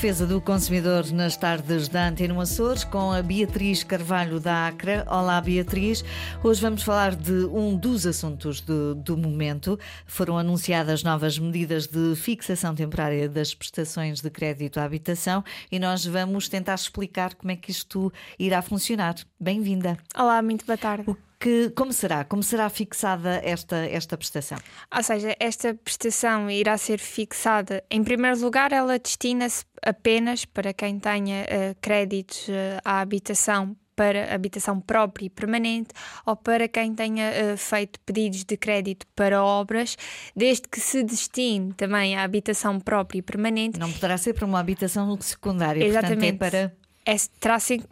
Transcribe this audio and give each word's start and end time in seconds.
defesa 0.00 0.26
do 0.26 0.40
consumidor 0.40 1.12
nas 1.12 1.36
tardes 1.36 1.86
da 1.86 2.08
Antena 2.08 2.40
Açores 2.40 2.84
com 2.84 3.12
a 3.12 3.20
Beatriz 3.20 3.84
Carvalho 3.84 4.40
da 4.40 4.66
Acra. 4.66 5.04
Olá, 5.06 5.38
Beatriz. 5.42 6.02
Hoje 6.42 6.62
vamos 6.62 6.82
falar 6.82 7.14
de 7.14 7.44
um 7.44 7.76
dos 7.76 8.06
assuntos 8.06 8.62
do, 8.62 8.94
do 8.94 9.14
momento. 9.14 9.78
Foram 10.06 10.38
anunciadas 10.38 11.02
novas 11.02 11.38
medidas 11.38 11.86
de 11.86 12.16
fixação 12.16 12.74
temporária 12.74 13.28
das 13.28 13.52
prestações 13.52 14.22
de 14.22 14.30
crédito 14.30 14.80
à 14.80 14.84
habitação 14.84 15.44
e 15.70 15.78
nós 15.78 16.06
vamos 16.06 16.48
tentar 16.48 16.76
explicar 16.76 17.34
como 17.34 17.52
é 17.52 17.56
que 17.56 17.70
isto 17.70 18.10
irá 18.38 18.62
funcionar. 18.62 19.16
Bem-vinda. 19.38 19.98
Olá, 20.16 20.40
muito 20.40 20.64
boa 20.64 20.78
tarde. 20.78 21.10
O 21.10 21.29
que, 21.40 21.70
como 21.70 21.92
será? 21.92 22.22
Como 22.22 22.42
será 22.42 22.68
fixada 22.68 23.40
esta, 23.42 23.76
esta 23.76 24.16
prestação? 24.16 24.58
Ou 24.94 25.02
seja, 25.02 25.34
esta 25.40 25.74
prestação 25.74 26.50
irá 26.50 26.76
ser 26.76 26.98
fixada, 26.98 27.82
em 27.90 28.04
primeiro 28.04 28.38
lugar, 28.40 28.72
ela 28.72 28.98
destina-se 28.98 29.64
apenas 29.82 30.44
para 30.44 30.74
quem 30.74 31.00
tenha 31.00 31.44
uh, 31.44 31.76
créditos 31.80 32.46
uh, 32.48 32.80
à 32.84 33.00
habitação 33.00 33.74
para 33.96 34.34
habitação 34.34 34.80
própria 34.80 35.26
e 35.26 35.30
permanente 35.30 35.90
ou 36.24 36.34
para 36.34 36.66
quem 36.68 36.94
tenha 36.94 37.30
uh, 37.30 37.56
feito 37.56 38.00
pedidos 38.00 38.44
de 38.44 38.56
crédito 38.56 39.06
para 39.14 39.42
obras, 39.42 39.96
desde 40.36 40.68
que 40.68 40.80
se 40.80 41.02
destine 41.02 41.72
também 41.72 42.16
à 42.16 42.22
habitação 42.22 42.78
própria 42.78 43.18
e 43.18 43.22
permanente. 43.22 43.78
Não 43.78 43.92
poderá 43.92 44.16
ser 44.18 44.34
para 44.34 44.46
uma 44.46 44.60
habitação 44.60 45.18
secundária, 45.20 45.84
Exatamente. 45.84 46.38
portanto 46.38 46.54
é 46.54 46.68
para 46.68 46.80
é, 47.06 47.16
terá 47.40 47.58
sempre 47.58 47.88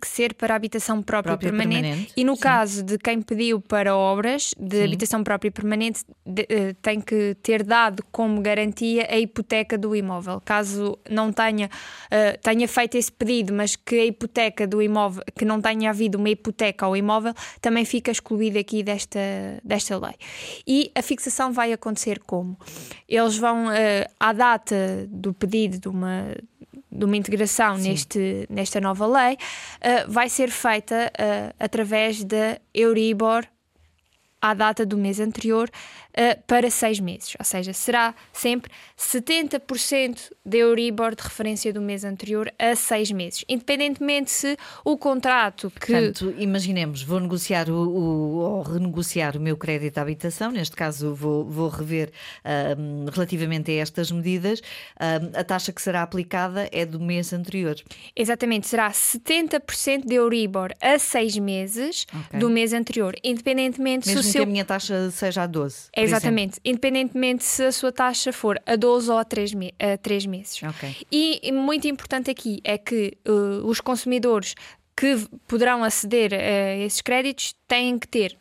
que 0.00 0.08
ser 0.08 0.34
para 0.34 0.54
habitação 0.54 1.02
própria, 1.02 1.36
própria 1.36 1.50
permanente. 1.50 1.82
permanente. 1.82 2.12
E 2.16 2.24
no 2.24 2.34
Sim. 2.34 2.42
caso 2.42 2.82
de 2.82 2.98
quem 2.98 3.20
pediu 3.20 3.60
para 3.60 3.96
obras 3.96 4.54
de 4.58 4.78
Sim. 4.78 4.84
habitação 4.84 5.24
própria 5.24 5.50
permanente, 5.50 6.04
de, 6.26 6.42
uh, 6.42 6.74
tem 6.80 7.00
que 7.00 7.36
ter 7.42 7.62
dado 7.62 8.02
como 8.10 8.40
garantia 8.40 9.06
a 9.10 9.18
hipoteca 9.18 9.76
do 9.76 9.94
imóvel. 9.94 10.40
Caso 10.44 10.98
não 11.08 11.32
tenha, 11.32 11.66
uh, 11.66 12.38
tenha 12.42 12.66
feito 12.66 12.96
esse 12.96 13.12
pedido, 13.12 13.52
mas 13.52 13.76
que 13.76 13.96
a 13.96 14.04
hipoteca 14.04 14.66
do 14.66 14.80
imóvel, 14.80 15.22
que 15.36 15.44
não 15.44 15.60
tenha 15.60 15.90
havido 15.90 16.18
uma 16.18 16.30
hipoteca 16.30 16.86
ao 16.86 16.96
imóvel, 16.96 17.34
também 17.60 17.84
fica 17.84 18.10
excluído 18.10 18.58
aqui 18.58 18.82
desta, 18.82 19.20
desta 19.62 19.98
lei. 19.98 20.14
E 20.66 20.90
a 20.94 21.02
fixação 21.02 21.52
vai 21.52 21.72
acontecer 21.72 22.18
como? 22.20 22.58
Eles 23.08 23.36
vão, 23.36 23.66
uh, 23.66 24.10
à 24.18 24.32
data 24.32 25.06
do 25.08 25.32
pedido 25.32 25.78
de 25.78 25.88
uma 25.88 26.34
de 27.02 27.04
uma 27.04 27.16
integração 27.16 27.76
neste, 27.76 28.46
nesta 28.48 28.80
nova 28.80 29.06
lei, 29.06 29.34
uh, 29.34 30.10
vai 30.10 30.28
ser 30.28 30.50
feita 30.50 31.10
uh, 31.18 31.54
através 31.58 32.22
da 32.22 32.58
Euribor 32.72 33.44
à 34.42 34.52
data 34.54 34.84
do 34.84 34.98
mês 34.98 35.20
anterior 35.20 35.70
uh, 35.70 36.42
para 36.46 36.68
seis 36.68 36.98
meses. 36.98 37.36
Ou 37.38 37.44
seja, 37.44 37.72
será 37.72 38.12
sempre 38.32 38.70
70% 38.98 40.32
da 40.44 40.56
Euribor 40.58 41.14
de 41.14 41.22
referência 41.22 41.72
do 41.72 41.80
mês 41.80 42.04
anterior 42.04 42.52
a 42.58 42.74
seis 42.74 43.12
meses, 43.12 43.44
independentemente 43.48 44.30
se 44.30 44.56
o 44.84 44.98
contrato 44.98 45.70
que. 45.70 45.92
Portanto, 45.92 46.34
imaginemos, 46.38 47.02
vou 47.02 47.20
negociar 47.20 47.70
o, 47.70 47.74
o, 47.74 48.38
ou 48.38 48.62
renegociar 48.62 49.36
o 49.36 49.40
meu 49.40 49.56
crédito 49.56 49.98
à 49.98 50.02
habitação, 50.02 50.50
neste 50.50 50.74
caso 50.74 51.14
vou, 51.14 51.44
vou 51.44 51.68
rever 51.68 52.10
uh, 52.44 53.10
relativamente 53.12 53.70
a 53.70 53.74
estas 53.74 54.10
medidas, 54.10 54.58
uh, 54.58 55.38
a 55.38 55.44
taxa 55.44 55.72
que 55.72 55.80
será 55.80 56.02
aplicada 56.02 56.68
é 56.72 56.84
do 56.84 56.98
mês 56.98 57.32
anterior. 57.32 57.76
Exatamente, 58.16 58.66
será 58.66 58.90
70% 58.90 60.04
de 60.04 60.14
Euribor 60.16 60.72
a 60.80 60.98
seis 60.98 61.38
meses 61.38 62.06
okay. 62.26 62.40
do 62.40 62.50
mês 62.50 62.72
anterior, 62.72 63.14
independentemente 63.22 64.08
Mesmo 64.08 64.22
se 64.22 64.28
o 64.28 64.31
seu... 64.32 64.42
que 64.42 64.48
a 64.48 64.50
minha 64.50 64.64
taxa 64.64 65.10
seja 65.10 65.42
a 65.42 65.46
12. 65.46 65.90
Exatamente, 65.96 66.60
independentemente 66.64 67.44
se 67.44 67.64
a 67.64 67.72
sua 67.72 67.92
taxa 67.92 68.32
for 68.32 68.60
a 68.66 68.76
12 68.76 69.10
ou 69.10 69.18
a 69.18 69.24
3, 69.24 69.54
me 69.54 69.74
a 69.78 69.96
3 69.96 70.26
meses. 70.26 70.62
Okay. 70.62 70.96
E 71.10 71.52
muito 71.52 71.86
importante 71.86 72.30
aqui 72.30 72.60
é 72.64 72.76
que 72.76 73.16
uh, 73.26 73.66
os 73.66 73.80
consumidores 73.80 74.54
que 74.96 75.26
poderão 75.46 75.82
aceder 75.82 76.32
a 76.34 76.76
esses 76.76 77.00
créditos 77.00 77.54
têm 77.66 77.98
que 77.98 78.06
ter 78.06 78.36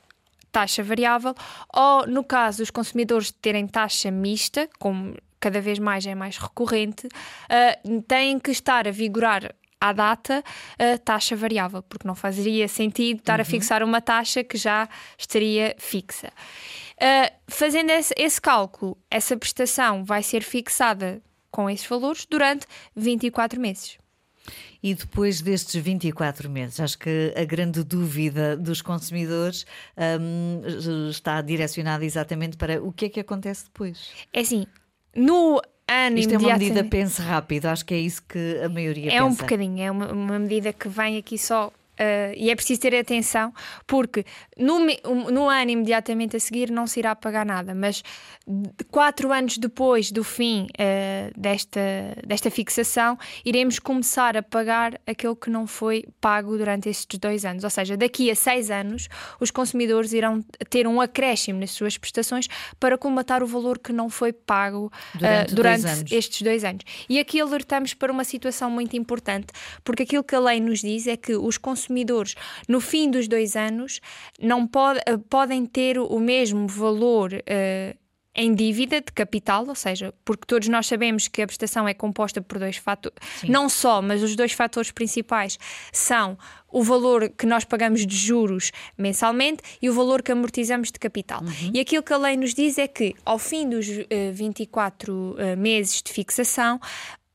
taxa 0.51 0.83
variável 0.83 1.33
ou, 1.73 2.05
no 2.07 2.23
caso, 2.23 2.61
os 2.61 2.69
consumidores 2.69 3.31
terem 3.31 3.65
taxa 3.67 4.11
mista, 4.11 4.69
como 4.79 5.15
cada 5.39 5.59
vez 5.59 5.79
mais 5.79 6.05
é 6.05 6.13
mais 6.13 6.37
recorrente, 6.37 7.07
uh, 7.07 8.01
têm 8.03 8.39
que 8.39 8.51
estar 8.51 8.87
a 8.87 8.91
vigorar 8.91 9.55
à 9.81 9.91
data 9.91 10.43
a 10.77 10.97
taxa 10.99 11.35
variável, 11.35 11.81
porque 11.81 12.07
não 12.07 12.15
fazeria 12.15 12.67
sentido 12.67 13.17
estar 13.17 13.39
uhum. 13.39 13.41
a 13.41 13.45
fixar 13.45 13.83
uma 13.83 13.99
taxa 13.99 14.43
que 14.43 14.57
já 14.57 14.87
estaria 15.17 15.75
fixa. 15.79 16.27
Uh, 16.27 17.33
fazendo 17.47 17.89
esse, 17.89 18.13
esse, 18.15 18.39
cálculo, 18.39 18.95
essa 19.09 19.35
prestação 19.35 20.05
vai 20.05 20.21
ser 20.21 20.43
fixada 20.43 21.19
com 21.49 21.67
esses 21.67 21.87
valores 21.87 22.27
durante 22.29 22.67
24 22.95 23.59
meses. 23.59 23.97
E 24.83 24.95
depois 24.95 25.41
destes 25.41 25.81
24 25.81 26.49
meses, 26.49 26.79
acho 26.79 26.97
que 26.97 27.33
a 27.35 27.43
grande 27.43 27.83
dúvida 27.83 28.57
dos 28.57 28.81
consumidores 28.81 29.65
um, 30.19 30.61
está 31.09 31.41
direcionada 31.41 32.03
exatamente 32.03 32.57
para 32.57 32.81
o 32.81 32.91
que 32.91 33.05
é 33.05 33.09
que 33.09 33.19
acontece 33.19 33.65
depois. 33.65 34.09
É 34.33 34.41
assim, 34.41 34.65
no 35.15 35.61
ano 35.91 36.17
Isto 36.17 36.35
é 36.35 36.37
uma 36.37 36.53
medida 36.53 36.83
pense 36.83 37.21
rápido, 37.21 37.67
acho 37.67 37.85
que 37.85 37.93
é 37.93 37.99
isso 37.99 38.23
que 38.27 38.59
a 38.63 38.69
maioria 38.69 39.07
é 39.07 39.11
pensa. 39.11 39.23
É 39.23 39.23
um 39.23 39.33
bocadinho, 39.33 39.81
é 39.83 39.91
uma, 39.91 40.11
uma 40.11 40.39
medida 40.39 40.71
que 40.71 40.87
vem 40.87 41.17
aqui 41.17 41.37
só 41.37 41.71
Uh, 42.01 42.33
e 42.35 42.49
é 42.49 42.55
preciso 42.55 42.81
ter 42.81 42.95
atenção, 42.95 43.53
porque 43.85 44.25
no, 44.57 44.79
no, 45.31 45.47
ano 45.47 45.69
imediatamente 45.69 46.35
a 46.35 46.39
seguir 46.39 46.71
não 46.71 46.87
se 46.87 46.99
irá 46.99 47.15
pagar 47.15 47.45
nada, 47.45 47.75
mas 47.75 48.01
quatro 48.89 49.31
anos 49.31 49.59
depois 49.59 50.11
do 50.11 50.23
fim 50.23 50.63
uh, 50.63 51.39
desta, 51.39 51.79
desta 52.25 52.49
fixação, 52.49 53.19
iremos 53.45 53.77
começar 53.77 54.35
a 54.35 54.41
pagar 54.41 54.99
aquilo 55.05 55.35
que 55.35 55.51
não 55.51 55.67
foi 55.67 56.05
pago 56.19 56.57
durante 56.57 56.89
estes 56.89 57.19
dois 57.19 57.45
anos. 57.45 57.63
Ou 57.63 57.69
seja, 57.69 57.95
daqui 57.95 58.31
a 58.31 58.35
seis 58.35 58.71
anos, 58.71 59.07
os 59.39 59.51
consumidores 59.51 60.11
irão 60.11 60.43
ter 60.71 60.87
um 60.87 60.99
acréscimo 60.99 61.59
nas 61.59 61.69
suas 61.69 61.99
prestações 61.99 62.47
para 62.79 62.97
colmatar 62.97 63.43
o 63.43 63.45
valor 63.45 63.77
que 63.77 63.93
não 63.93 64.09
foi 64.09 64.33
pago 64.33 64.91
durante, 65.13 65.51
uh, 65.51 65.55
durante 65.55 65.83
dois 65.83 66.11
estes 66.11 66.41
dois 66.41 66.63
anos. 66.63 66.83
E 67.07 67.19
aqui 67.19 67.39
alertamos 67.39 67.93
para 67.93 68.11
uma 68.11 68.23
situação 68.23 68.71
muito 68.71 68.97
importante, 68.97 69.47
porque 69.83 70.01
aquilo 70.01 70.23
que 70.23 70.33
a 70.33 70.39
lei 70.39 70.59
nos 70.59 70.79
diz 70.79 71.05
é 71.05 71.15
que 71.15 71.35
os 71.35 71.59
consumidores 71.59 71.90
consumidores 71.91 72.35
no 72.67 72.79
fim 72.79 73.11
dos 73.11 73.27
dois 73.27 73.55
anos 73.55 73.99
não 74.39 74.65
pode, 74.65 74.99
uh, 74.99 75.19
podem 75.29 75.65
ter 75.65 75.99
o 75.99 76.19
mesmo 76.19 76.67
valor 76.67 77.33
uh, 77.33 78.01
em 78.33 78.55
dívida 78.55 79.01
de 79.01 79.11
capital, 79.11 79.67
ou 79.67 79.75
seja, 79.75 80.13
porque 80.23 80.45
todos 80.47 80.69
nós 80.69 80.87
sabemos 80.87 81.27
que 81.27 81.41
a 81.41 81.47
prestação 81.47 81.85
é 81.85 81.93
composta 81.93 82.41
por 82.41 82.59
dois 82.59 82.77
fatores, 82.77 83.17
não 83.43 83.67
só, 83.67 84.01
mas 84.01 84.23
os 84.23 84.37
dois 84.37 84.53
fatores 84.53 84.89
principais 84.89 85.59
são 85.91 86.37
o 86.71 86.81
valor 86.81 87.29
que 87.29 87.45
nós 87.45 87.65
pagamos 87.65 88.07
de 88.07 88.15
juros 88.15 88.71
mensalmente 88.97 89.61
e 89.81 89.89
o 89.89 89.93
valor 89.93 90.23
que 90.23 90.31
amortizamos 90.31 90.93
de 90.93 90.97
capital. 90.97 91.41
Uhum. 91.41 91.71
E 91.73 91.79
aquilo 91.81 92.01
que 92.01 92.13
a 92.13 92.17
lei 92.17 92.37
nos 92.37 92.53
diz 92.53 92.77
é 92.77 92.87
que, 92.87 93.13
ao 93.25 93.37
fim 93.37 93.67
dos 93.67 93.89
uh, 93.89 94.05
24 94.31 95.13
uh, 95.13 95.57
meses 95.57 96.01
de 96.01 96.13
fixação, 96.13 96.79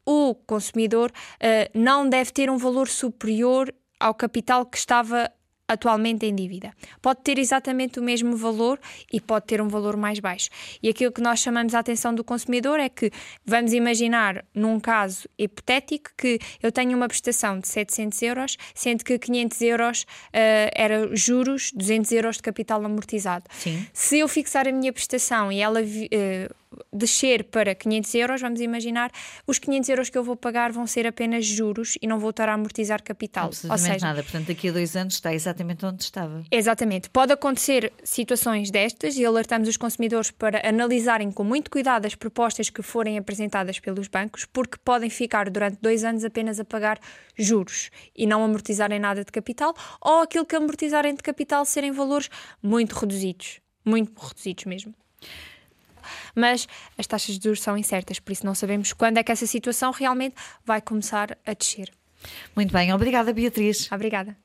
o 0.07 0.35
consumidor 0.47 1.11
uh, 1.11 1.79
não 1.79 2.09
deve 2.09 2.31
ter 2.31 2.49
um 2.49 2.57
valor 2.57 2.89
superior 2.89 3.75
ao 3.99 4.15
capital 4.15 4.67
que 4.67 4.79
estava 4.79 5.31
atualmente 5.69 6.25
em 6.27 6.35
dívida. 6.35 6.73
Pode 7.03 7.21
ter 7.23 7.39
exatamente 7.39 7.99
o 7.99 8.03
mesmo 8.03 8.37
valor 8.37 8.79
e 9.13 9.21
pode 9.21 9.47
ter 9.47 9.61
um 9.61 9.69
valor 9.69 9.97
mais 9.97 10.21
baixo. 10.21 10.49
E 10.83 10.89
aquilo 10.89 11.11
que 11.11 11.21
nós 11.21 11.41
chamamos 11.41 11.75
a 11.75 11.81
atenção 11.81 12.15
do 12.15 12.23
consumidor 12.23 12.79
é 12.79 12.89
que 12.89 13.11
vamos 13.45 13.73
imaginar, 13.73 14.45
num 14.55 14.79
caso 14.79 15.29
hipotético, 15.37 16.11
que 16.17 16.39
eu 16.63 16.71
tenho 16.71 16.97
uma 16.97 17.09
prestação 17.09 17.59
de 17.59 17.69
700 17.69 18.23
euros, 18.23 18.57
sendo 18.75 19.05
que 19.05 19.19
500 19.19 19.61
euros 19.63 20.03
uh, 20.03 20.71
era 20.75 21.15
juros, 21.17 21.73
200 21.75 22.13
euros 22.13 22.37
de 22.37 22.43
capital 22.43 22.85
amortizado. 22.85 23.45
Sim. 23.51 23.87
Se 23.93 24.19
eu 24.19 24.29
fixar 24.29 24.69
a 24.69 24.73
minha 24.73 24.93
prestação 24.93 25.51
e 25.51 25.61
ela 25.61 25.81
uh, 25.81 26.55
descer 26.93 27.45
para 27.45 27.75
500 27.75 28.15
euros, 28.15 28.41
vamos 28.41 28.61
imaginar, 28.61 29.11
os 29.47 29.59
500 29.59 29.89
euros 29.89 30.11
que 30.11 30.19
eu 30.19 30.25
vou 30.25 30.37
pagar 30.37 30.73
vão 30.73 30.87
ser 30.87 31.07
apenas 31.07 31.45
juros 31.45 31.97
e 32.01 32.07
não 32.07 32.19
vou 32.19 32.31
estar 32.31 32.49
a 32.49 32.55
amortizar 32.55 33.03
capital. 33.03 33.47
Ou 33.47 33.79
seja, 33.79 33.99
nada, 34.07 34.23
portanto, 34.23 34.47
daqui 34.47 34.69
a 34.69 34.73
dois 34.73 34.97
anos 34.97 35.15
está 35.15 35.33
exatamente 35.33 35.85
onde 35.85 36.03
estava. 36.03 36.43
Exatamente. 36.51 37.11
Pode 37.11 37.33
acontecer 37.33 37.93
situações 38.03 38.71
destas 38.71 39.17
e 39.17 39.25
alertamos 39.25 39.69
os 39.69 39.77
consumidores 39.77 40.31
para 40.31 40.67
analisarem 40.69 41.31
com 41.31 41.45
muito 41.45 41.71
cuidado 41.71 42.07
as 42.07 42.15
propostas 42.15 42.71
que 42.71 42.83
forem 42.83 43.19
apresentadas 43.19 43.79
pelos 43.79 44.09
bancos, 44.09 44.45
porque 44.45 44.79
podem 44.85 45.11
ficar 45.11 45.51
durante 45.51 45.79
dois 45.81 46.05
anos 46.05 46.25
apenas 46.25 46.61
a 46.61 46.65
pagar 46.65 46.99
juros 47.37 47.91
e 48.15 48.27
não 48.27 48.43
amortizarem 48.45 48.99
nada 48.99 49.25
de 49.25 49.33
capital, 49.33 49.75
ou 50.01 50.21
aquilo 50.21 50.47
que 50.47 50.57
amortizarem 50.57 51.15
de 51.15 51.23
capital 51.23 51.65
serem 51.65 51.93
valores 51.93 52.29
muito 52.63 52.93
reduzidos. 52.95 53.61
Muito 53.85 54.13
reduzidos 54.21 54.65
mesmo 54.65 54.95
mas 56.35 56.67
as 56.97 57.07
taxas 57.07 57.39
de 57.39 57.45
juros 57.45 57.63
são 57.63 57.77
incertas, 57.77 58.19
por 58.19 58.33
isso 58.33 58.47
não 58.47 58.55
sabemos 58.55 58.93
quando 58.93 59.19
é 59.19 59.23
que 59.23 59.33
essa 59.33 59.47
situação 59.47 59.91
realmente 59.91 60.35
vai 60.65 60.81
começar 60.81 61.37
a 61.47 61.53
descer. 61.53 61.93
Muito 62.55 62.73
bem, 62.73 62.93
obrigada 62.93 63.33
Beatriz. 63.33 63.91
Obrigada. 63.93 64.37